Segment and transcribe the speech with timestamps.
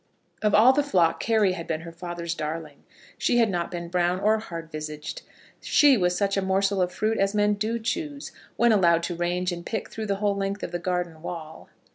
[0.41, 2.81] Of all the flock Carry had been her father's darling.
[3.19, 5.21] She had not been brown or hard visaged.
[5.61, 9.51] She was such a morsel of fruit as men do choose, when allowed to range
[9.51, 11.69] and pick through the whole length of the garden wall.